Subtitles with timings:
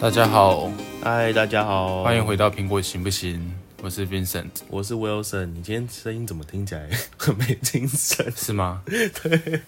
[0.00, 3.52] 大家好，嗨，大家好，欢迎回到苹果行不行？
[3.82, 5.44] 我是 Vincent，我是 Wilson。
[5.44, 6.88] 你今天声音怎么听起来
[7.18, 8.32] 很 没精神？
[8.34, 8.82] 是吗？
[8.88, 9.60] 对，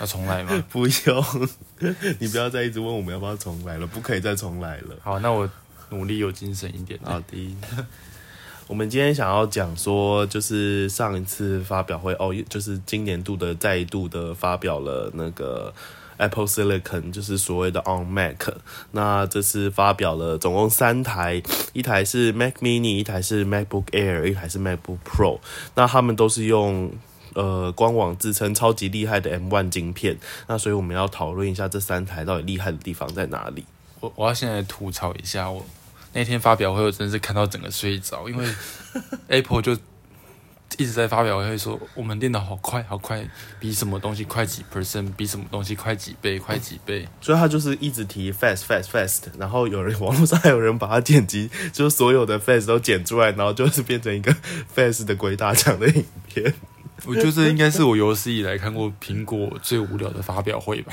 [0.00, 0.64] 要重来吗？
[0.70, 1.24] 不用，
[2.18, 4.96] 你不要再一直问我们要不要重来了，不可以再重来了。
[5.02, 5.48] 好，那我
[5.90, 6.98] 努力有精神一点。
[7.04, 7.56] 好的，
[8.66, 15.72] 我们今天想要讲说，就是上一次发表会哦，就是今年度的再度的发表了那个。
[16.18, 18.48] Apple Silicon 就是所谓的 On Mac，
[18.92, 21.42] 那这次发表了总共三台，
[21.72, 25.40] 一台是 Mac Mini，一台是 MacBook Air，一台是 MacBook Pro。
[25.74, 26.90] 那他们都是用
[27.34, 30.18] 呃官网自称超级厉害的 M1 晶片。
[30.46, 33.64] 那所以我们要讨论一下这三台到底厉害的地方在哪里。
[34.00, 35.64] 我我要现在吐槽一下，我
[36.12, 38.46] 那天发表会我真是看到整个睡着，因为
[39.28, 39.76] Apple 就。
[40.78, 43.26] 一直在发表会说，我们电脑好快，好快，
[43.58, 47.08] 比什么东西快几 percent，比什么东西快几倍，快几倍。
[47.20, 54.34] 所以他就是一直提 fast fast fast，然后有人网络上还有人把它剪辑，就是所有的 fast 都剪出来，然后就是变成一个
[54.74, 56.52] fast 的鬼打墙的影片。
[57.06, 60.92] 我觉得这应该是我有史以来看过苹果最无聊的发表会吧。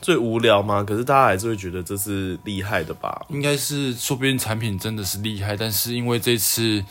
[0.00, 0.84] 最无聊吗？
[0.84, 3.26] 可是大家还是会觉得这是厉害的吧？
[3.30, 6.84] 应该是，说不定产品真的是厉害，但是因为这次。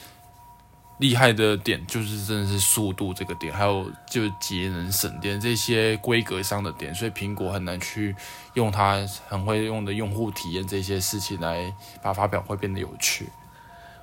[1.00, 8.16] 厉害的点就是真的是速度这个点，还有就节能省电这些规格上的点，所以苹果很难去
[8.56, 13.30] 用它很会用的用户体验这些事情来把发表会变得有趣。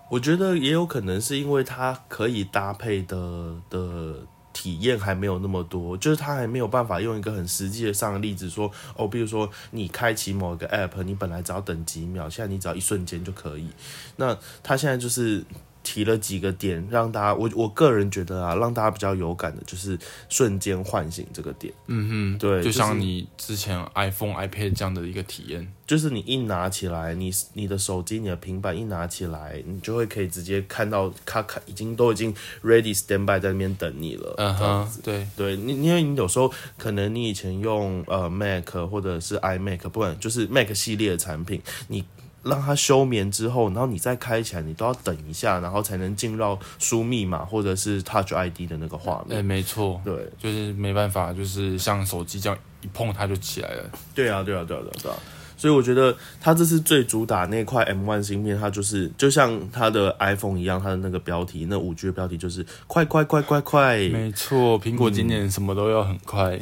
[0.09, 13.69] 我觉得也有可能是因为它可以搭配的的体验还没有那么多，就是它还没有办法用一个很实际的上的例子说哦，比如说你开启某一个 app，你本来只要等几秒，现在你只要一瞬间就可以。
[14.15, 15.45] 那它现在就是。
[15.85, 19.97] 提了几个点，让大家我我个人觉得啊，让大家比较有感的，就是
[20.29, 21.73] 瞬间唤醒这个点。
[21.87, 32.35] 嗯哼，对，就像你之前 iPhone、iPad 这样的一个体验，就是你一拿起来，你你的手机、你的平板一拿起来，你就会可以直接看到它看已经都已经
[32.65, 34.35] ready stand by 在那边等你了。
[34.39, 42.03] 嗯哼，对对，你因为你有时候可能你以前用呃 Mac 或者是 iMac，不管就是 Mac 系列的产品，你。
[42.45, 49.39] 让它休眠之后，然后你再开起来，你都要等一下，然后才能进入到输密码或者是 Touch ID 的那个画面。
[49.39, 53.91] 哎，没错，对，就是没办法，就是像手机这样一碰它就起来了。
[54.15, 55.17] 对啊，对啊，对啊，对啊。
[55.57, 63.97] 所以我觉得它这次最主打那块 M1 芯片，它就是就像它的 iPhone 一样，它的那个标题，那五 G 的标题就是快快快快快。
[64.09, 66.61] 没错，苹果今年什么都要很快。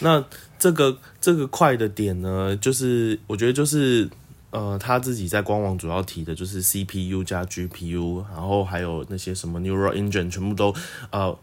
[0.00, 0.24] 那
[0.58, 4.10] 这个这个快的点呢，就是我觉得就是。
[4.52, 10.74] 呃，他自己在官网主要提的就是 CPU 加 GPU，然后还有那些什么 Neural Engine，全部都
[11.10, 11.34] 呃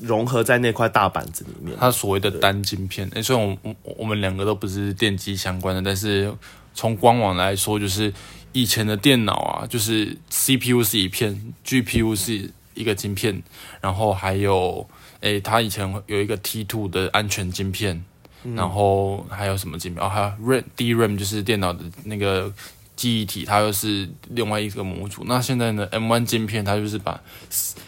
[0.00, 1.76] 融合在那块大板子里面。
[1.78, 6.34] 它所谓的单晶片，哎，虽然我我我们两个都不是电机相关的，但是
[6.74, 8.12] 从官网来说，就是
[8.52, 13.40] 以前的电脑啊，就是 CPU 是一片，GPU 是一个晶片，
[13.80, 14.84] 然后还有
[15.20, 18.04] 哎，它以前有一个 T2 的安全晶片。
[18.54, 20.04] 然后还有什么晶片？
[20.04, 22.52] 哦，还有 RAM、DRAM，就是电脑的那个
[22.96, 25.24] 记忆体，它又是另外一个模组。
[25.26, 27.20] 那现在呢，M1 晶片它就是把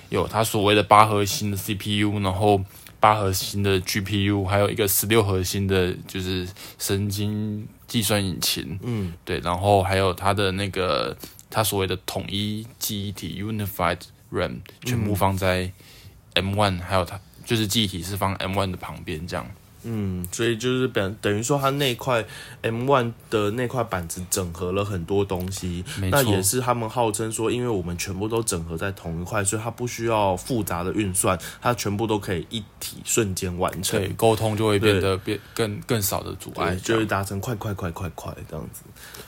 [0.09, 2.63] 有它所谓的八核心的 CPU，然后
[2.99, 6.47] 八核心的 GPU，还有一个十六核心的，就是
[6.79, 8.79] 神经计算引擎。
[8.83, 11.17] 嗯，对，然后还有它的那个
[11.49, 13.99] 它所谓的统一记忆体 Unified
[14.33, 15.73] RAM，全部放在
[16.35, 19.47] M1，还有它就是记忆体是放 M1 的旁边这样。
[19.83, 22.25] 嗯，所以就是等等于说，它那块
[22.63, 38.83] M One 的那块板子整合了很多东西，那也是他们号称说，因为我们全部都整合在同一块，所以它不需要复杂的运算，它全部都可以一体瞬间完成，对，沟通就会变得变更更少的阻碍，就会达成快快快快快这样子。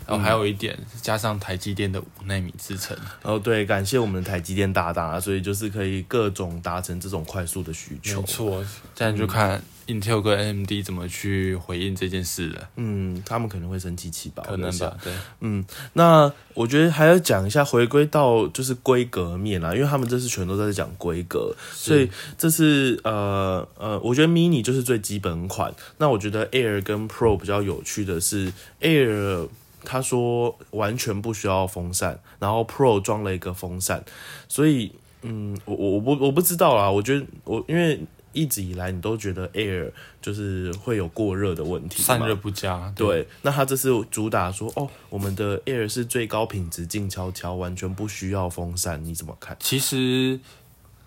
[0.07, 8.21] 然后还有一点，加上台积电的五纳米制程，哦，对，感谢我们的台积电大大，所以就是可以各种达成这种快速的需求。
[8.21, 9.63] 没错，这样就看。
[9.89, 12.69] Intel 跟 AMD 怎么去回应这件事了？
[12.77, 14.45] 嗯，他们可能会生气气吧？
[14.47, 14.97] 可能吧。
[15.03, 15.63] 对，嗯，
[15.95, 22.09] 那我觉得还要讲一下，回归到就是规格面啦，因为他们这次全都在讲规格，所以
[22.39, 25.75] 这次呃呃，我觉得 Mini 就是最基本款。
[25.99, 29.49] 那我觉得 Air 跟 Pro 比较有趣的是，Air
[29.85, 34.05] 他说完全不需要风扇，然后 Pro 装了一个风扇，
[34.49, 34.93] 所以
[35.23, 38.01] 嗯，我我我不我不知道啦，我觉得我因为。
[38.35, 39.91] 一直以来，你都觉得 Air
[40.23, 42.91] 就是会有过热的问题，散热不佳。
[42.97, 49.55] 对，那他这次主打说，哦，我们的 Air 是最高品质、静悄悄，完全不需要风扇，你怎么看？
[49.61, 50.41] 其实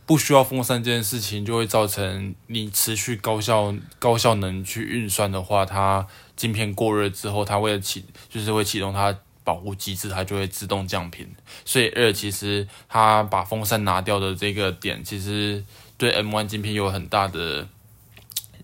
[0.05, 6.05] 不需要风扇这件事情，就会造成你持续高效、高效能去运算的话，它
[6.35, 11.27] 晶片过热之后，它为了启，就是会启动它保护机制，它就会自动降频。
[11.65, 15.63] 所以 Air 其实它把风扇拿掉的这个点，其实
[15.97, 17.67] 对 M1 晶片有很大的，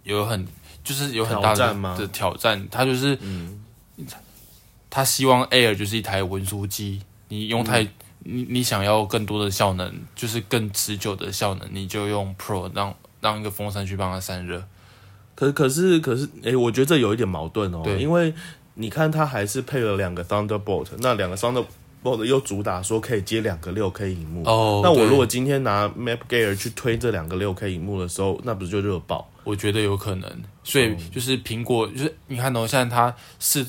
[0.03, 0.47] 有很
[0.83, 2.67] 就是有很大的挑战的挑战。
[2.69, 3.17] 它就是，
[4.91, 7.87] 它希望 Air 就是一台文书机，你用太。
[8.23, 14.63] 你你想要更多的效能，就是更持久的效能，你就用 Pro 让让一个风扇去帮它散热。
[15.33, 18.33] 可可是可是，诶、我觉得这有一点矛盾哦，对因为
[18.75, 24.43] 你看它还是配了两个 Thunderbolt，那两个 Thunderbolt 又主打说可以接两个六 K 荧幕。
[24.45, 29.30] 哦那我如果今天拿 Map Gear 去推这两个六 K 荧幕的时候，那不是就热爆？
[29.43, 33.65] 我觉得有可能，所以就是苹果，就是你看哦，现在它是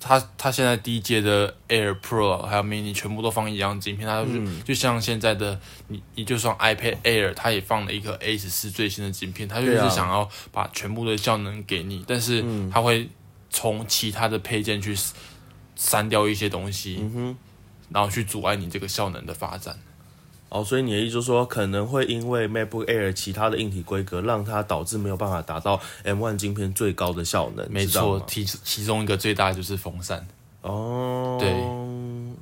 [0.00, 13.08] 它它现在第一届的 Air Pro 还有 Mini 全部都放一样晶片，它就是、就像现在的你你就算 iPad Air，它也放了一个 A 十四最新的晶片，它就是想要把全部的效能给你，但是它会
[13.50, 14.96] 从其他的配件去
[15.76, 17.00] 删掉一些东西，
[17.90, 19.78] 然后去阻碍你这个效能的发展。
[20.48, 27.66] 哦，所以你的意思就是说，可能会因为 MacBook Air 其他的硬体规格，让它导致没有办法达到 M1 晶片最高的效能。
[27.70, 30.26] 没错，其其中一个最大就是风扇。
[30.62, 31.52] 哦，对，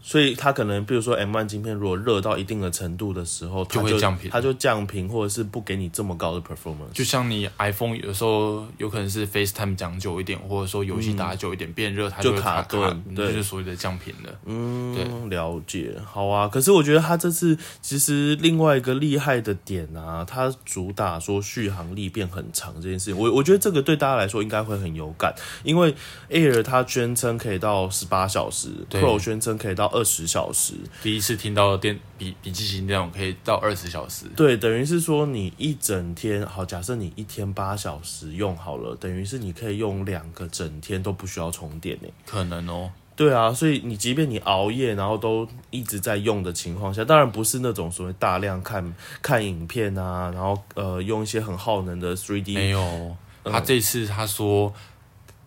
[0.01, 6.93] 所以它可能比如说 M1 晶片如果热到一定的程度的时候，它就会降频它就降频，或者是不给你这么高的 performance。
[6.93, 14.33] 就像你 iPhone 有时候有可能是 FaceTime 讲久一点，或者说游戏打久一点、变热，它就卡卡顿对就是所谓的降频了。
[14.45, 16.49] 嗯，了解，好啊。
[16.49, 25.35] 可是我觉得它这次其实另外一个厉害的点啊，它主打说续航力变很长这件事情，我我觉得这个对大家来说应该会很有感，
[25.65, 25.95] 因为
[26.31, 42.09] Air 它宣称可以到十八小时，Pro 宣称可以到二十小时，第一次听到电笔笔记型电脑可以到二十小时，对，等于是说你一整天，好，假设你一天八小时用好了，等于是你可以用两个整天都不需要充电呢。
[42.27, 42.91] 可能哦。
[43.23, 54.75] 对啊，所以你即便你熬夜，然后都一直在用的情况下，当然不是那种所谓大量看看影片啊，然后呃用一些很耗能的 3D，没有，他这次他说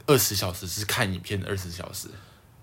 [0.06, 2.08] 二十小时是看影片的二十小时，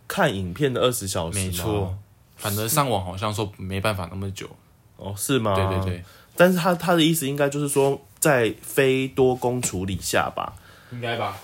[0.08, 1.94] 看影片的二十小时，没错。。
[2.36, 4.48] 反正上网好像说没办法那么久。
[4.96, 5.54] 哦，是吗？
[5.54, 5.84] 对对。
[5.84, 6.04] 对，
[6.34, 10.54] 但是他他的意思应该就是说，在非多工处理下吧，
[10.90, 11.38] 应该吧。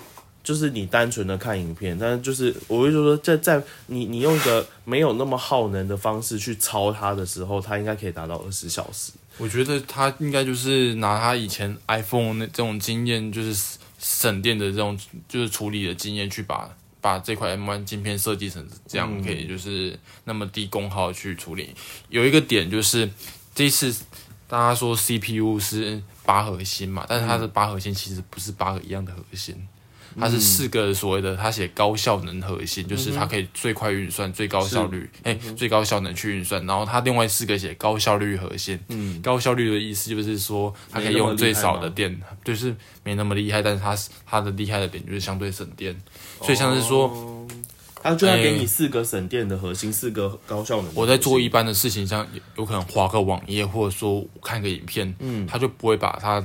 [0.49, 9.11] 就是你单纯的看影片，但是就是我会就说在在你你用一个没有那么耗能的方式去操它的时候，它应该可以达到二十小时。
[9.37, 21.75] 我觉得他应该就是拿他以前 iPhone 那这种经验，就是省电的这种就是处理的经验，去把把这块 M1 镜片设计成这样，可以就是那么低功耗去处理。
[22.09, 23.07] 有一个点就是
[23.53, 23.95] 这次
[24.47, 29.55] 大家说 CPU 是八核心嘛，但是它的八核心其实不是八个一样的核心。
[30.19, 36.65] 它是四个所谓的，它写高效能核心，就是它可以最快运算、最高效率，哎、最高效能去运算。
[36.65, 45.95] 然后它另外四个写高效率核心，嗯，高效率的意思就是说它可以用最少的电，就是没那么厉害，但是它它的厉害的点就是相对省电。
[46.41, 47.47] 所以像是说，
[48.01, 50.89] 它就要给你四个省电的核心，四个高效能。
[50.95, 56.41] 我在做一般的事情，像有有可能划个网页，或者说看个影片，嗯，他就不会把它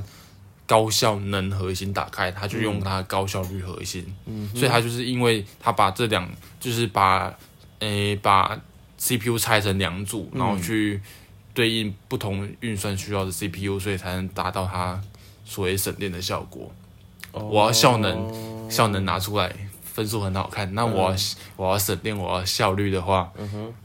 [0.66, 6.28] 高效能核心打开，他就用它的高效率核心，嗯，所以他就是因为他把这两，
[6.58, 7.32] 就是把，
[7.80, 8.58] 诶、把
[8.98, 11.00] CPU 拆成两组，然后去
[11.52, 15.00] 对应不同运算需要的 CPU，所以才能达到它
[15.44, 16.72] 所谓省电的效果。
[17.32, 19.54] 我要效能，效能拿出来，
[19.94, 20.74] 分数很好看。
[20.74, 21.16] 那我要、
[21.56, 23.32] 我要省电，我要效率的话，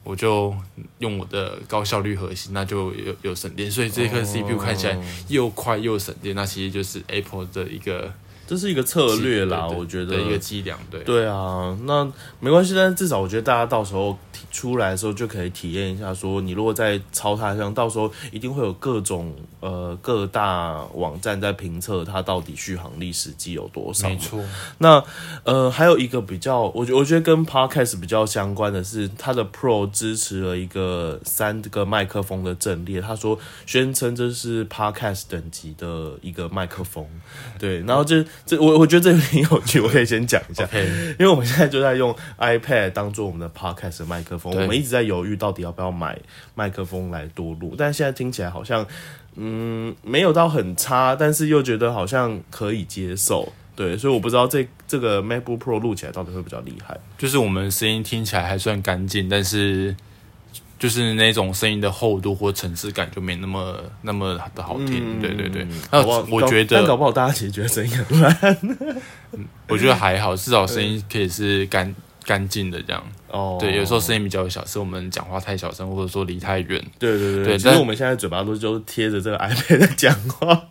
[0.03, 0.53] 我就
[0.97, 3.69] 用我的高效率核心，那就有有省电。
[3.69, 8.11] 所以这颗 CPU 看起来又快又省电，那其实就是 Apple 的一个
[8.47, 10.75] 这是一个策略啦，我觉得的一个伎俩。
[10.89, 24.10] 对，对啊，那没关系，但是至少我觉得大家到时候体出来的时候就可以体验一下，说你如果在超它上，到时候一定会有各种呃各大网站在评测它到底续航力实际有多少。
[24.10, 24.44] 没错。
[24.77, 25.03] 那
[25.44, 37.06] 呃，还有一个比较，我觉我觉得跟 Podcast 比较相关的是，它的 Pro 支持了一个三个麦克风的阵列，他说宣称这是 Podcast 等级的一个麦克风，
[37.60, 40.68] 对，然后这这我我觉得这有点有趣，我可以先讲一下。
[41.20, 46.17] 因为我们现在就在用 iPad 当做我们的 podcast 的麦克风，我们一直在犹豫到底要不要买
[46.55, 48.86] 麦克风来多录，但现在听起来好像，
[49.36, 56.98] 嗯，没有到很差，但是又觉得好像可以接受，对，所以我不知道这这个 MacBook Pro 录起来到底会比较厉害。
[57.17, 59.96] 就是我们声音听起来还算干净，但是
[60.77, 65.19] 就是那种声音的厚度或层次感就没那么那么的好听。
[65.19, 68.58] 对对对，那我觉得但搞不好大家其实觉得声音很烂。
[69.67, 71.93] 我觉得还好，至少声音可以是干
[72.25, 73.03] 干净的这样。
[73.31, 76.83] 哦，对，有时候声音比较小，是我们讲话太小声，或者说离太远。
[76.98, 80.67] 对对对，对但其实我们现在嘴巴都就贴着这个 iPad 在讲话。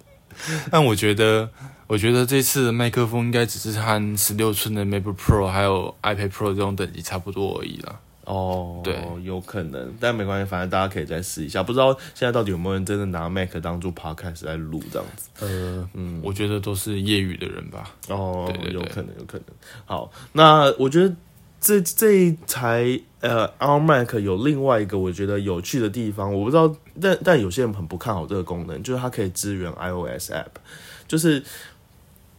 [0.70, 1.48] 但我觉得，
[1.86, 8.00] 我觉得这次的麦克风应该只是和十六寸的 MacBook Pro 还有 iPad Pro 这种等级差不多而已啦。
[8.24, 11.62] 哦，对，有可能，但没关系，反正大家可以再试一下。
[11.62, 15.30] 不知道现在到底有没有人真的拿 Mac 当做 Podcast 在录这样子？
[15.40, 17.90] 呃，嗯，我觉得都是业余的人吧。
[18.08, 19.46] 哦，对对对有可能，有可能。
[19.86, 21.14] 好，那我觉得
[21.60, 30.46] 这这一台呃 r Mac 有另外一个我觉得有趣的地方，我不知道，但但有些人很不看好这个功能，就是它可以支援 iOS App，
[31.06, 31.42] 就是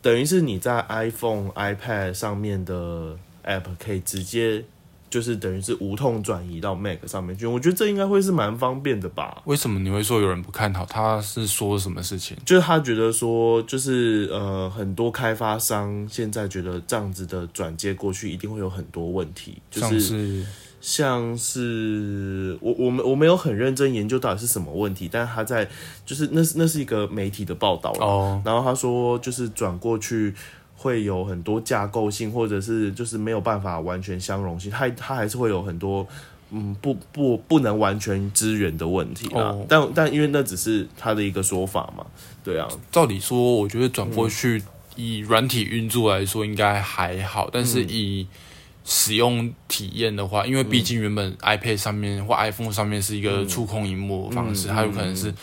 [0.02, 4.64] 等于是你在 iPhone、iPad 上面的 App 可以直接。
[5.10, 9.42] 就是等于是无痛转移到 Mac 上面去，我觉得这应该会是蛮方便的吧。
[9.46, 10.86] 为什么你会说有人不看好？
[10.86, 12.38] 他是说什么事情？
[12.46, 20.46] 就是他觉得说，就是呃，很多开发商现在觉得这样子的转接过去一定会有很多问题，就是是
[20.80, 25.68] 像是我我们我没有很认真研究到底是什么问题，但是他在
[26.06, 30.34] 就是那是那是一个媒体的报道哦，然后他说就是转过去。
[30.82, 36.08] 会有很多架构性，或者是就是没有办法完全相容性，它它还是会有很多
[36.52, 39.42] 嗯不不不能完全支援的问题啦。
[39.42, 39.66] 哦。
[39.68, 42.06] 但但因为那只是他的一个说法嘛，
[42.46, 44.64] 对啊，照理说，我觉得转过去
[44.96, 48.26] 以软体运作来说应该还好，但是以
[48.86, 55.34] 使用体验的话，因为毕竟原本 iPad 上面或 iPhone 上面是一个触控荧幕的方式，嗯它有可能是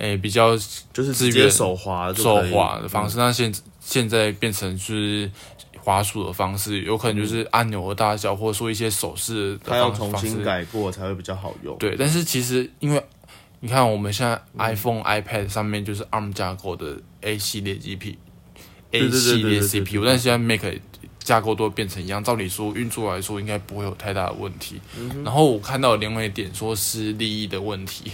[0.00, 0.56] 诶、比较
[0.92, 5.30] 就是直接手滑就手滑的方式，那现现在变成就是
[5.82, 9.90] 滑鼠的方式，有可能就是按钮的大小，或者说一些手势的它要。
[9.90, 11.76] 重新改过才会比较好用。
[11.78, 13.02] 对，但是其实因为
[13.60, 18.16] 你看我们现在嗯 iPhone、iPad 上面就是 ARM 架构的 A 系列 GP、
[18.90, 20.62] 对 A 对对系列 CPU，但现在 Mac
[21.18, 24.80] 架构都变成一样，照理说运作来说应该不会有太大的问题。
[24.98, 28.10] 嗯然后我看到有另外一点说是利益的问题，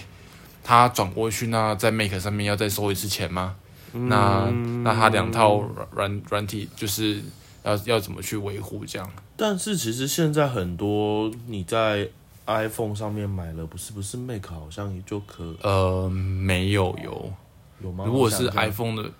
[0.66, 3.54] 它转过去那在 Mac 上面要再收一次钱吗？
[3.92, 4.50] 那
[4.82, 7.22] 那他两套软软软体就是
[7.62, 9.08] 要要怎么去维护这样？
[9.36, 12.08] 但是其实现在很多你在
[12.46, 17.32] iPhone 上面买了，不是不是 Mac 好像也就可呃，没有有。
[17.82, 18.04] 有吗？
[18.04, 19.10] 如果是 iPhone 的，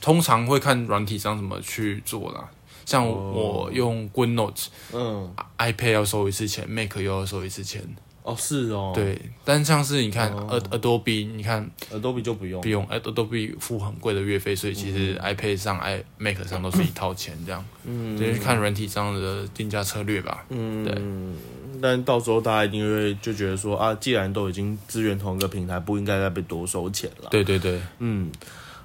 [0.00, 2.48] 通常会看软体上怎么去做啦。
[2.86, 7.82] 像哦我用 GoodNotes、嗯 iPad 要收一次钱，Mac 又要收一次钱。
[8.22, 10.46] 哦是哦，对，但像是你看哦。
[10.50, 12.60] Ad Adobe，你看，Adobe 就不用。
[12.60, 17.64] 不用 Adobe 付很贵的月费，所以其实 iPad 上、i Mac 上都是一套钱这样。
[17.84, 18.18] 嗯。
[18.18, 20.44] 就是看软体上的定价策略吧。
[20.50, 20.84] 嗯。
[20.84, 21.80] 对。
[21.82, 27.28] 但到时候大家一定会就觉得说啊，既然都已经支援同一个平台，不应该再被多收钱了。
[27.30, 28.30] 对对对，嗯，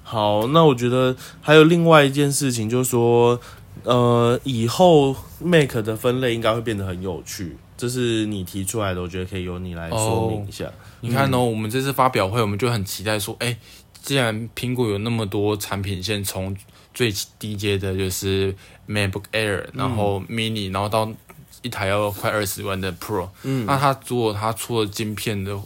[0.02, 3.38] 好，那我觉得还有另外一件事情，就是说，
[3.82, 10.70] 呃，以后 Mac 的分类应该会变得很有趣，这是你提出来的，我觉得可以由你来说明一下。
[11.00, 13.56] 你看哦，我们这次发表会，我们就很期待说，哎、
[14.02, 16.56] 既然苹果有那么多产品线，从
[16.94, 18.54] 最低阶的就是
[18.88, 21.12] MacBook Air，然后 Mini，然后到
[21.62, 25.60] 一台要快二十万的 Pro，嗯那它如果它出了晶片的，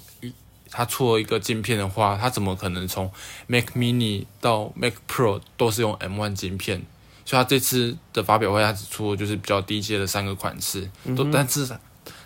[0.70, 3.10] 它出了一个晶片的话，它怎么可能从
[3.46, 6.82] Mac Mini 到 Mac Pro 都是用 M1 晶片？
[7.24, 11.68] 所以它这次的发表会，它只出了就是比较低阶的三个款式，都但是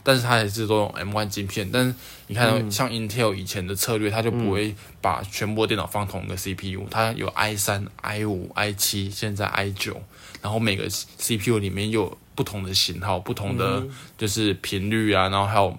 [0.05, 1.69] 但是它也是都用 M1 晶片。
[1.73, 1.95] 但是
[2.29, 10.01] 你看，像 Intel 以前的策略，它就不会把全部电脑放同一个 CPU，它有 i 三、i 五、i 七，现在 i 九，
[10.41, 13.83] 然后每个 CPU 里面有不同的型号、不同的
[14.17, 15.79] 就是频率啊，然后还有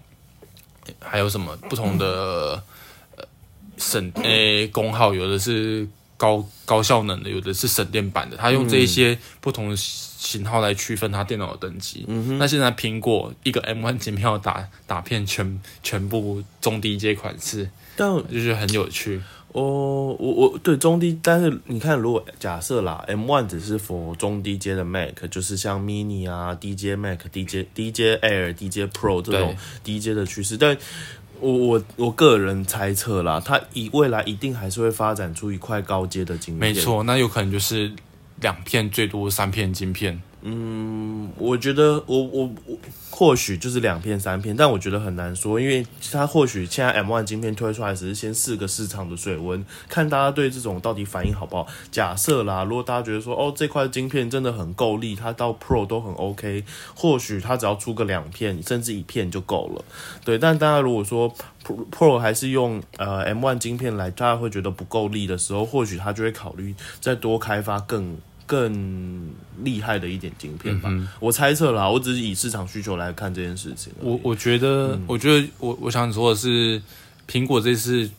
[1.00, 2.62] 还有什么不同的
[3.15, 3.25] 呃
[3.77, 5.88] 省诶功耗，有的是
[6.25, 12.03] 高高效能的，有的是省电版的，它用这一些不同的型号来区分它电脑的等级。
[12.39, 19.22] 那现在苹果一个 M1 晶片要打打遍全全部中低阶款式，但就是很有趣。
[19.51, 30.75] 哦，我我对中低，但是你看，如果假设啦，M1 只是 for 中低阶的 Mac，就是像 Mini 啊、低阶 Mac、低阶低阶 Air、低阶 Pro 这种低阶的趋势，但
[31.39, 36.74] 我我我个人猜测啦，它以未来一定还是会发展出一块高阶的晶片。
[36.74, 37.92] 没，错，那有可能就是
[38.42, 40.22] 两片最多三片晶片。
[40.48, 42.78] 嗯，我觉得我我我
[43.10, 51.66] 或许就是两片三片，但我觉得很难说，因为它或许现在 M1 晶片推出来只是先试个市场的水温，看大家对这种到底反应好不好。
[51.90, 59.84] 假设啦，如果大家觉得说哦这块晶片真的很够力，它到 Pro 都很 OK，或许它只要出个两片甚至一片就够了。
[60.24, 61.34] 对，但大家如果说
[61.66, 68.16] Pro Pro 还是用呃 M1 晶片来，大家会觉得不够力的时候，或许他就会考虑再多开发更。
[68.46, 69.34] 更
[69.64, 70.90] 厉害的一点晶片吧。
[70.92, 73.92] 嗯我猜测啦，我只是以市场需求来看这件事情。
[74.00, 76.82] 我我觉得，我觉得我我想说的是，
[77.28, 78.10] 苹果这次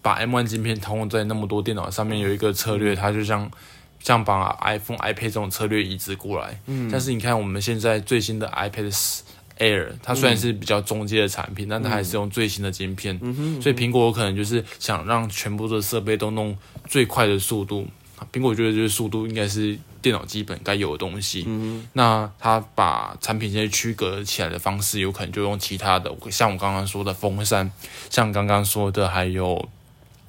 [0.00, 3.50] 把 M1 晶片通用在那么多电脑上面，有一个策略，它就像
[4.00, 6.60] 像把 iPhone、iPad 这种策略移植过来。
[6.66, 9.20] 嗯，但是你看我们现在最新的 iPad
[9.58, 13.18] Air，它虽然是比较中阶的产品，但它还是用最新的晶片，
[13.62, 16.56] 所以苹果有可能就是想让全部的设备都弄
[16.88, 17.86] 最快的速度。
[18.32, 21.46] 苹果觉得就是速度应该是电脑基本该有的东西，
[21.94, 27.70] 那它把产品线区隔起来的方式，有可能就用其他的，像我刚刚说的风扇，
[28.10, 29.68] 像刚刚说的还有，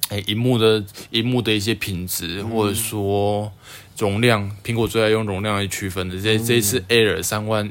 [0.08, 3.52] 诶，荧幕的荧幕的一些品质，或者说
[3.98, 6.20] 容量，苹果最爱用容量来区分的。
[6.20, 7.70] 这这一次 Air 三万，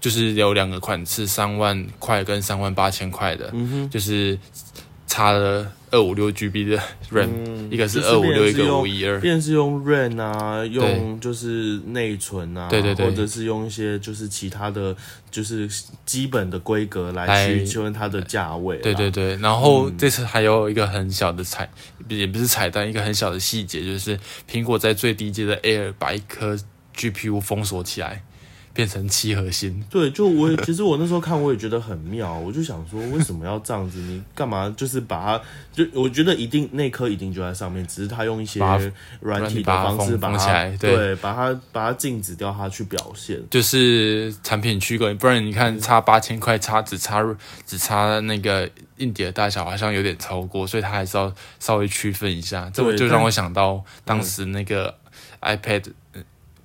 [0.00, 3.52] 就是有两个款式，三万块跟三万八千块的，
[3.90, 4.38] 就是
[5.06, 9.20] 差了二五六 GB 的 RAM，、一个是就是二五六，一个五一二。
[9.20, 13.06] 便是用 RAM 啊，用就是内存啊，对对对。
[13.06, 14.94] 或者是用一些就是其他的，
[15.30, 15.68] 就是
[16.04, 18.78] 基本的规格来来去确认它的价位。
[18.78, 21.70] 对对对，然后这次还有一个很小的彩，
[22.08, 24.18] 也不是彩蛋，一个很小的细节，就是
[24.50, 26.58] 苹果在最低阶的 Air 把一颗
[26.96, 28.24] GPU 封锁起来，
[28.76, 29.82] 变成七核心。
[29.90, 33.98] 对，就我也其实我那时候看我也觉得很妙，我就想说为什么要这样子？
[33.98, 38.60] 你干嘛就是把它就我觉得一定那颗一定就在上面，只是他用一些
[39.20, 43.42] 软体的方式把它对对，把它把它禁止掉它去表现。
[43.50, 47.24] 就是产品区隔，不然你看差八千块，差只差
[47.64, 48.68] 只差那个
[48.98, 52.70] 硬碟的大小，好像有点超过，所以它还是要稍微区分一下。
[52.74, 54.94] 这就让我想到当时那个
[55.40, 55.84] iPad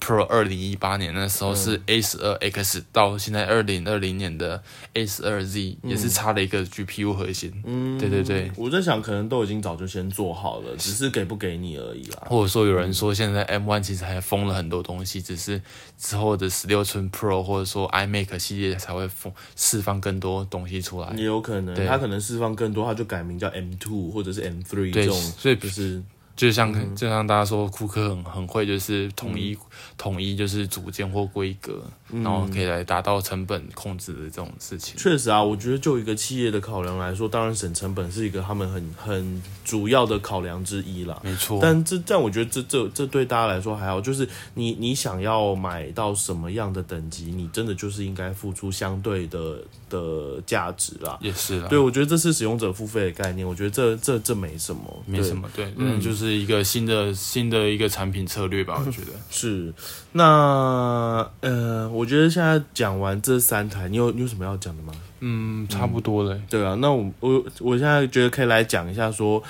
[0.02, 4.62] Pro 二零一八年那时候是 A 十二 X 到现在二零二零年的
[4.94, 7.54] A 十二 Z 也是差了一个 GPU 核心。
[7.66, 12.24] 嗯，对对对，我在想可能都已经早就先做好了， 只是给不给你而已啦。
[12.26, 15.62] 或者说有人说现在 M One 其实还封了很多东西，只是
[16.00, 21.14] 之后的十六寸 Pro 或者说 iMac 系列才会封释放更多东西出来。
[21.16, 26.02] 也有可能，它可能释放更多，它就改名叫 M two 或者是 M three 这种，所以不是
[26.36, 29.58] 就像、就像大家说，库克很很会，就是统一、
[29.98, 34.96] 统一就是组件或规格，然后可以来达到成本控制的这种事情。
[34.98, 41.20] 确实啊，我觉得就一个企业的考量来说，当然省成本是一个他们很很主要的考量之一啦。
[41.24, 51.18] 没错，但这但我觉得这这这对大家来说还好，就是你你想要买到什么样的等级，你真的就是应该付出相对的的价值啦。
[51.22, 59.08] 也是啦，对，我觉得这是使用者付费的概念，我觉得这这这没什么，没什么，对，嗯，就是一个新的新的一个产品策略吧，我觉得。
[59.30, 59.74] 是，
[60.12, 64.94] 那呃，我觉得现在讲完这三台，你有你有什么要讲的吗？
[65.20, 66.40] 嗯，差不多了。
[66.50, 69.42] 对啊，那我我我现在觉得可以来讲一下说，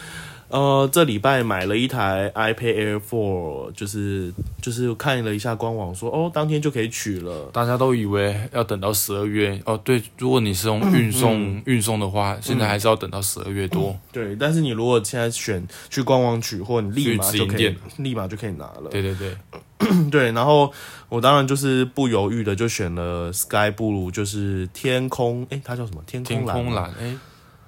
[0.51, 7.49] 呃，这礼拜买了一台 iPad Air Four，就是就是看了一下官网说，哦，当天就可以取了。
[7.53, 13.97] 大家都以为要等到十二月哦，对，如果你是用运送、运送的话，现在还是要等到十二月多。
[14.11, 18.89] 对，但是你如果现在选去官网取，或你立马就可以立马就可以拿了。
[18.91, 19.33] 对对对，
[20.11, 20.71] 对，然后
[21.07, 26.03] 我当然就是不犹豫的就选了 Sky Blue，就是天空，诶，它叫什么？
[26.05, 26.65] 天天空蓝天。
[26.65, 27.17] 空蓝，哎，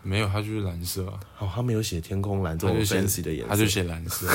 [0.04, 4.28] 没有，它就是蓝色啊，哦，他没有写天空蓝这种它就写 fancy 的颜色，它就写蓝色。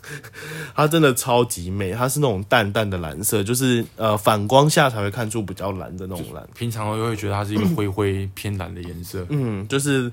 [0.74, 6.42] 它真的超级美，它是那种淡淡的蓝色，就是呃反光下才会看出比较蓝的那种蓝。
[6.54, 9.26] 平常我会觉得它是一个灰灰偏蓝的颜色。
[9.28, 10.10] 嗯，就是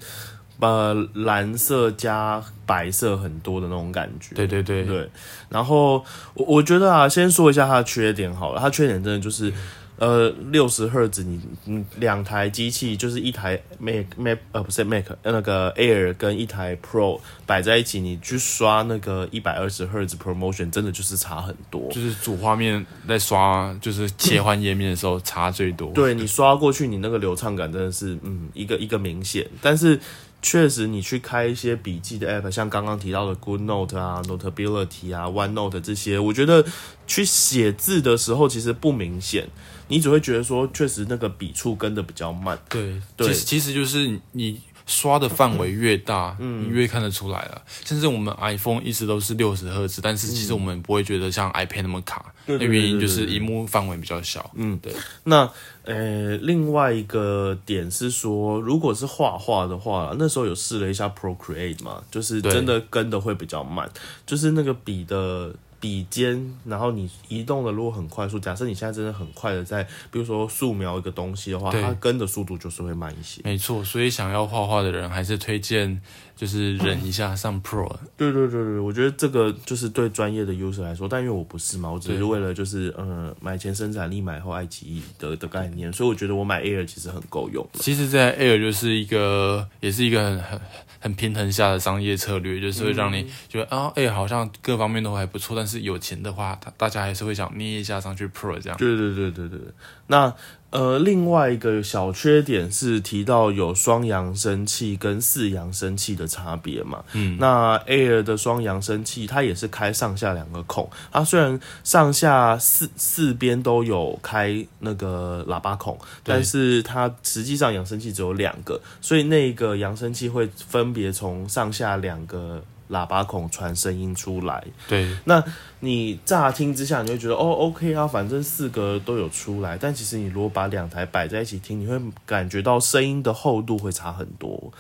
[0.59, 4.35] 呃蓝色加白色很多的那种感觉。
[4.35, 5.09] 对对对，对，
[5.47, 9.53] 然后我我觉得啊，先说一下它的缺点好了，它缺点真的就是。
[10.01, 21.87] 呃，六十赫兹，你你两台机器就是一台 Mac Mac 呃不是 Mac 呃那个 Air 跟一台 Pro 摆在一起，你去刷那个一百二十赫兹 Promotion，真的就是差很多。
[21.91, 25.91] 就是主画面在刷，就是切换页面的时候差最多。
[25.91, 29.99] 对你刷过去，你那个流畅感真的是嗯一个一个明显，但是
[30.41, 36.65] 确实你去开一些笔记的 app，像刚刚提到的 Good Note 啊、Notability 啊、OneNote 这些，我觉得
[37.05, 39.47] 去写字的时候其实不明显，
[39.87, 42.57] 你只会觉得说确实那个笔触跟的比较慢。
[42.67, 44.59] 对，对其实其实就是你
[44.91, 47.61] 刷的范围越大，嗯你越看得出来了。
[47.85, 54.51] 甚至我们 iPhone 一直都是六十赫兹，但是其实我们不会觉得像 iPad 那么卡，那原因就是荧幕范围比较小。
[54.55, 54.93] 嗯，对。
[55.23, 55.49] 那
[55.83, 63.89] 呃，另外一个点是说，如果是画画的话，那时候有试了一下 Procreate 嘛，就是真的跟的会比较慢，
[64.25, 73.41] 就是那个笔的笔尖，然后你移动的如果很快速，假设你现在真的很快的在，比如说素描一个东西的话，它跟的速度就是会慢一些。
[73.43, 75.99] 没错，所以想要画画的人还是推荐
[76.35, 77.91] 就是忍一下上 Pro。
[78.15, 87.67] 对对对对，我觉得这个就是对专业的 user 来说，但因为我不是嘛，我只是为了就是呃买前生产力，买后爱奇艺的的概念，所以我觉得我买 Air 其实很够用。
[87.73, 90.61] 其实，在 Air 就是一个，也是一个很很
[90.99, 98.77] 很平衡下的商业策略，就是会让你觉得、啊，Air 好像各方面都还不错，但是有钱的话，大大家还是会想捏一下上去 Pro 这样。
[98.77, 99.59] 对对对对对，
[100.07, 100.33] 那
[100.71, 107.03] 呃，另外一个小缺点是提到有双扬声器跟四扬声器的差别嘛。
[107.11, 124.63] 嗯，那 Air 的双扬声器，它也是开上下两个孔，它虽然上下四四边都有开那个喇叭孔，但是它实际上扬声器只有两个，所以那个扬声器会分别从上下两个喇叭孔传声音出来。
[124.87, 125.43] 对，那
[125.79, 129.77] 你乍听之下，你会觉得哦，OK 啊，反正四个都有出来。
[129.77, 134.71] 但其实你如果把两台摆在一起听，你会感觉到声音的厚度会差很多。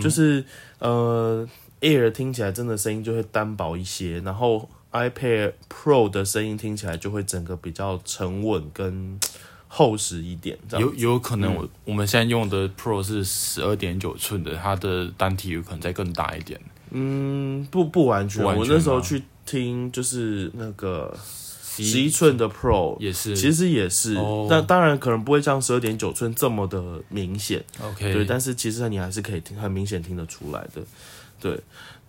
[0.00, 0.44] 就是
[0.78, 1.46] 呃
[1.80, 9.18] ，Air 听起来真的声音就会单薄一些，然后 iPad Pro 的声音听起来就会整个比较沉稳跟
[9.66, 10.56] 厚实一点。
[10.78, 16.60] 有有可能我、我们现在用的 Pro 是十二点九寸的，它的单体有可能再更大一点。
[16.90, 18.44] 嗯，不不完全。
[18.44, 21.16] 完全我那时候去听就是那个
[21.62, 24.46] 十十一寸的 Pro，也是，其实也是，哦。
[24.50, 30.82] 但当然可能不会像十二点九寸这么的明显，OK，对，但是其实你还是可以听很明显听得出来的，
[31.40, 31.58] 对。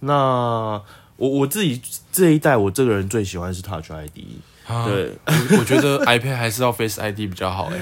[0.04, 0.82] 那
[1.18, 1.80] 我我自己
[2.12, 4.20] 这一代，我这个人最喜欢是 Touch ID，、
[4.66, 7.80] 啊对，我 我觉得 iPad 还是要 Face ID 比较好哎、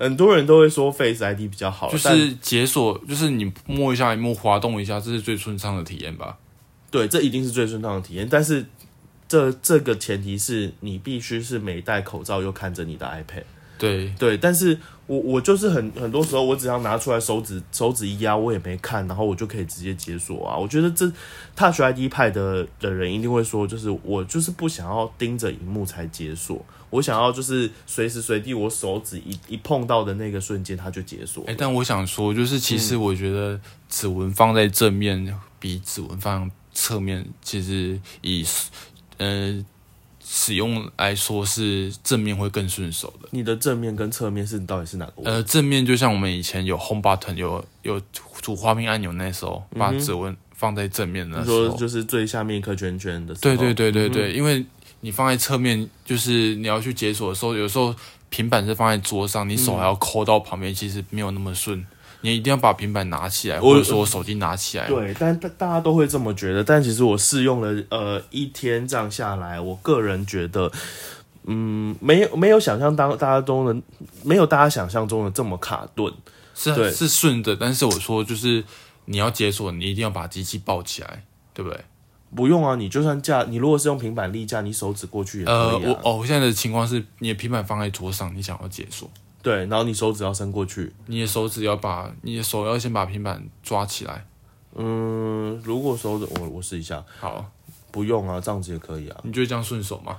[0.00, 6.38] 很多人都会说 Face ID 比较好，就是解锁，就是你摸一下一幕，滑动一下，这是最顺畅的体验吧？
[6.90, 8.64] 对，这一定是最顺畅的体验，但是
[9.28, 13.44] 这这个前提是你必须是没戴口罩又看着你的 iPad。
[13.78, 14.78] 对，对，但是
[15.10, 20.56] 我我就是很很多时候，我只要拿出来手指手指一压，我也没看，然后我就可以直接解锁啊。
[20.56, 21.04] 我觉得这
[21.56, 31.56] Touch ID 派的的人一定会说，就是我就是不想要盯着荧幕才解锁，我想要就是随时随地我手指一一碰到的那个瞬间，它就解锁哎、。
[31.58, 38.46] 但我想说，就是其实我觉得指纹放在正面比指纹放侧面，其实以
[39.18, 39.60] 呃
[40.32, 43.28] 使用来说是正面会更顺手的。
[43.32, 45.22] 你的正面跟侧面是到底是哪个？
[45.24, 48.00] 呃，正面就像我们以前有 Home Button 有有
[48.40, 54.64] 主画面按钮那时候，把指纹放在正面的你时候，说就是最下面一颗圈圈的时候，对对对对对，因为
[55.00, 57.92] 你放在侧面，就是你要去解锁的时候，有时候
[58.28, 61.84] 平板是放在桌上，你手还要抠到旁边，其实没有那么顺。
[62.22, 64.86] 你一定要把平板拿起来，或者说我手机拿起来。
[64.88, 70.70] 对，但大大家都会这么觉得，但其实我试用了呃一天这样下来，我个人觉得，
[71.44, 73.82] 嗯，没有没有想象当大家都能
[74.22, 76.12] 没有大家想象中的这么卡顿。
[76.62, 78.62] 对是是顺的，但是我说就是
[79.06, 81.80] 你要解锁，你一定要把机器抱起来，对不对？
[82.36, 86.00] 不用啊，你就算架，你如果是用平板立架，你手指过去也可呃，以啊。
[86.04, 89.10] 我哦，我现在的情况是，你的平板放在桌上，你想要解锁，
[89.42, 90.92] 对，然后你手指要伸过去。
[91.06, 94.26] 你的手指要把你的手要先把平板抓起来。
[94.74, 97.50] 嗯，如果手指我我试一下，好，
[97.90, 99.20] 不用啊，这样子也可以啊。
[99.24, 100.16] 你觉得这样顺手吗？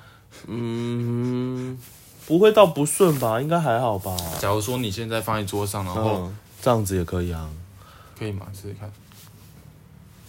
[0.48, 1.78] 嗯，
[2.26, 3.40] 不会到不顺吧？
[3.40, 4.18] 应该还好吧。
[4.40, 7.50] 假如说你现在放在桌上，然后嗯，这样子也可以啊。
[8.18, 8.48] 可以吗？
[8.54, 8.92] 试试看，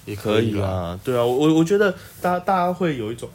[0.05, 0.67] 也可以啦。
[0.67, 3.29] 啦，对啊，我我我觉得大家大家会有一种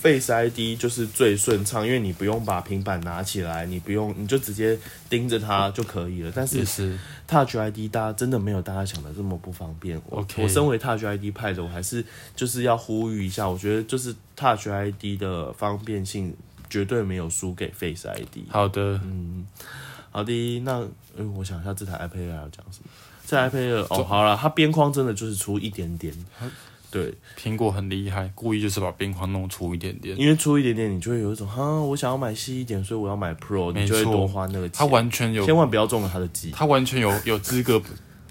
[0.00, 6.32] Face ID 就是最顺畅，因为你不用把平板拿起来，你不用你就直接盯着它就可以了。
[6.34, 10.00] 但是是 Touch ID 大家真的没有大家想的这么不方便。
[10.06, 12.04] 我我身为 Touch ID 派的，我还是
[12.36, 16.32] 就是要呼吁一下，我觉得就是 Touch ID 的方便性
[16.70, 18.48] 绝对没有输给 Face ID。
[18.48, 19.00] 好的。
[19.02, 19.46] 嗯
[20.10, 22.88] 好的，那嗯，我想一下这台 iPad 要讲什么？
[23.26, 26.14] 这台 iPad 哦，好了，它边框真的就是出一点点，
[26.90, 30.18] 对，苹果很厉害，故意就是把边框弄粗一点点。
[30.18, 34.72] 因为粗一点点，你就会有一种哈，我想要买细一点，所以我要买 Pro，你就会多花那个钱。
[34.78, 36.50] 它完全有，千万不要中了他的计。
[36.50, 37.82] 它完全有有资格。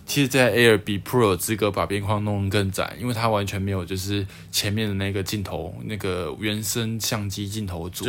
[0.05, 8.05] 其实，在 Air 比 Pro 有资格把边框弄得更窄，因为它完全没有就是前面的那个镜头，那个原生相机镜头组。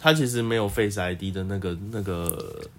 [0.00, 2.26] 对，它其实没有 Face ID 的那个那个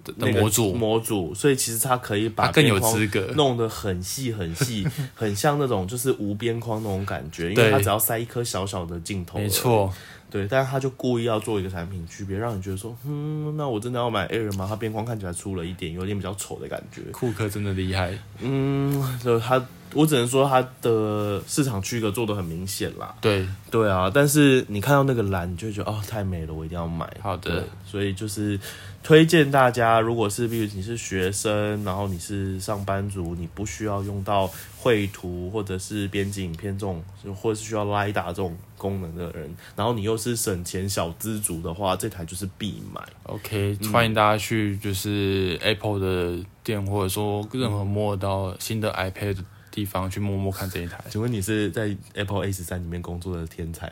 [0.03, 3.33] 的那个模组模组，所以其实它可以把更有边框资格。
[3.35, 9.37] 弄得很细很细， 很像那种就是无边框那种感觉，因为它只要塞一颗小小的镜头。
[9.37, 9.47] 没。
[9.47, 9.93] 错，
[10.29, 14.65] 对，但是他就故意要做一个产品区别，让你觉得说，嗯，那我真的要买 Air 吗？
[14.67, 17.01] 它边框看起来粗了一点，有点比较丑的感觉。
[17.11, 18.17] 库克真的厉害。
[18.39, 23.15] 嗯，就它我只能说它的市场区隔做的很明显啦。
[23.21, 27.09] 对，对啊，但是你看到那个蓝，你就会觉得哦，太美了，我一定要买。
[27.21, 28.59] 好的，所以就是
[29.03, 37.03] 推荐大家，如果是比如你是学生，然后你是上班族，你不需要用到绘图或者是编辑影片这种，
[37.35, 43.01] 或者是需要 LiDAR 这种功能的人，然后你又是省钱小资族的话，这台就是必买。
[43.23, 51.03] OK，欢迎大家去就是 Apple 的店，或者说任何摸到新的 iPad 的地方去摸摸看这一台。
[51.09, 53.91] 请问你是在 Apple A 十三里面工作的天才？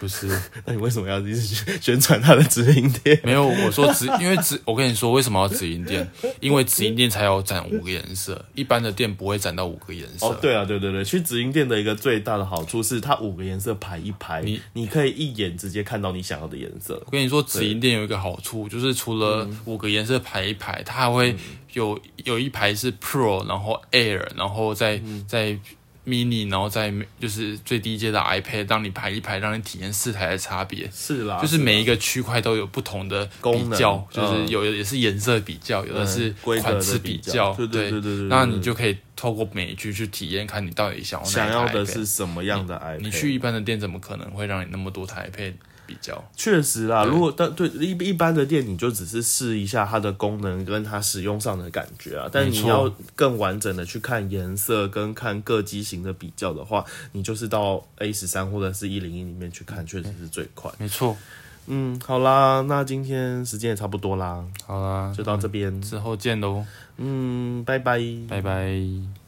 [0.00, 0.26] 不是，
[0.66, 1.40] 那你为什么要一直
[1.80, 3.18] 宣传它的直营店？
[3.24, 6.08] 没有我说直， 因为直，我跟你说为什么要直营店？
[6.40, 10.26] 因为直营店才有展五个颜色，一般的店不会展到五个颜色。
[10.26, 17.00] 哦，对啊，对对对，去直营店的一个最大的好处是，它五个颜色排一排，你你可以一眼直接看到你想要的颜色。
[17.06, 21.34] 我跟你说，直营店有一个好处，就是除了五个颜色排一排，它还会
[21.72, 25.58] 有有一排是 Pro，然后 Air，然后再再
[26.06, 30.90] Mini，然后再就是最低阶的 iPad，让你排一排，让你体验四台的差别。
[30.92, 42.98] 是啦，就是每一个区块都有不同的比较，嗯就是有的也是颜色比较，有的是款式比较较，对对对那你就可以透过每一区去体验，看你到底想要哪一台想要的是什么样的 iPad？
[43.00, 45.54] 你去一般的店怎么可能会让你那么多台 iPad
[45.86, 46.22] 比较？
[46.36, 52.28] 确实啦，如果但对一一般的店，你就只是试一下它的功能跟它使用上的感觉啊。
[52.30, 60.70] 但你要更完整的去看颜色跟看各机型的比较的话，你就是到 A 十三或者是一零一里面去看，确实是最快。
[60.78, 61.16] 没错，
[61.66, 65.80] 嗯，好啦，那今天时间也差不多啦，好啦，就到这边。
[65.80, 66.64] 之后见喽，
[66.98, 68.00] 嗯，拜拜。
[68.28, 69.23] 拜拜。